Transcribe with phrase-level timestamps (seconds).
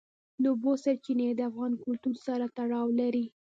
[0.41, 3.25] د اوبو سرچینې د افغان کلتور سره تړاو لري.